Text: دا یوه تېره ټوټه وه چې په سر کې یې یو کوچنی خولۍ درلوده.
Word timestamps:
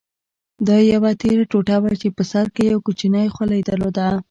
دا 0.67 0.77
یوه 0.93 1.11
تېره 1.21 1.43
ټوټه 1.51 1.77
وه 1.83 1.93
چې 2.01 2.07
په 2.15 2.23
سر 2.31 2.45
کې 2.55 2.63
یې 2.65 2.71
یو 2.73 2.79
کوچنی 2.85 3.27
خولۍ 3.33 3.61
درلوده. 3.65 4.07